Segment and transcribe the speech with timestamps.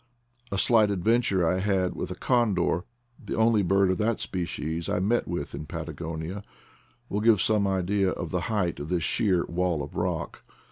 [0.51, 2.85] A slight adventure I had with a condor,
[3.23, 6.41] the only bird of that species I met with in Patagonia,
[7.07, 10.41] will give some idea of the height of this sheer wall of rock.